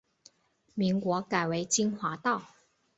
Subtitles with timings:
[0.73, 2.41] 民国改为金华道。